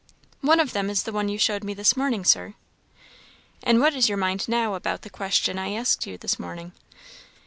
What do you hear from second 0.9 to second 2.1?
the one you showed me this